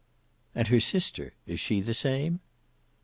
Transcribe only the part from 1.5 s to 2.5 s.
she the same?"